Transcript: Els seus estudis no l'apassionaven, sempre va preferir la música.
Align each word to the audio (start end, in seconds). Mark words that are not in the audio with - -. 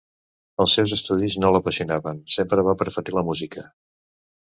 Els 0.63 0.71
seus 0.77 0.93
estudis 0.95 1.35
no 1.43 1.51
l'apassionaven, 1.55 2.21
sempre 2.37 2.65
va 2.69 2.75
preferir 2.79 3.15
la 3.19 3.25
música. 3.29 3.65